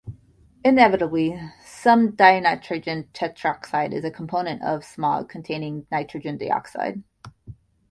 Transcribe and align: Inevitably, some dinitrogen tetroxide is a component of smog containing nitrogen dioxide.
Inevitably, 0.65 1.39
some 1.63 2.13
dinitrogen 2.13 3.09
tetroxide 3.13 3.93
is 3.93 4.03
a 4.03 4.09
component 4.09 4.63
of 4.63 4.83
smog 4.83 5.29
containing 5.29 5.85
nitrogen 5.91 6.37
dioxide. 6.39 7.03